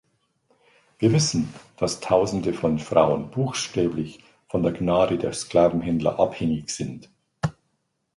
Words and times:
Wir 0.97 1.11
wissen, 1.13 1.53
dass 1.77 1.99
Tausende 1.99 2.53
von 2.55 2.79
Frauen 2.79 3.29
buchstäblich 3.29 4.19
von 4.47 4.63
der 4.63 4.71
Gnade 4.71 5.19
der 5.19 5.31
Sklavenhändler 5.31 6.17
abhängig 6.19 6.71
sind. 6.71 7.07